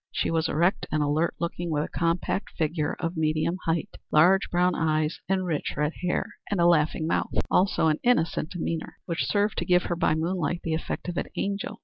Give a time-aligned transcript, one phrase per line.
[0.11, 4.73] She was erect and alert looking, with a compact figure of medium height, large brown
[4.73, 9.59] eyes and rich red hair, and a laughing mouth; also an innocent demeanor, which served
[9.59, 11.79] to give her, by moonlight, the effect of an angel.